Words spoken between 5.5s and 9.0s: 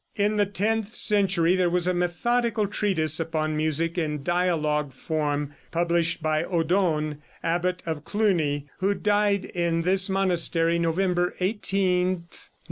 published by Odon, abbot of Cluny, who